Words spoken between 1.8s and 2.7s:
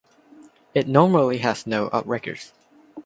outriggers.